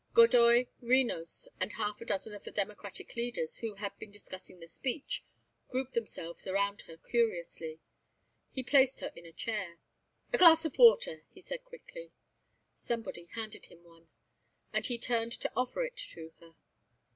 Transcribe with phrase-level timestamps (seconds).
[0.15, 4.65] Godoy, Renos, and half a dozen of the Democratic leaders, who had been discussing the
[4.67, 5.23] speech,
[5.69, 7.81] grouped themselves around her curiously.
[8.49, 9.77] He placed her in a chair.
[10.33, 12.13] "A glass of water," he said quickly.
[12.73, 14.07] Somebody handed him one,
[14.73, 16.55] and he turned to offer it to her.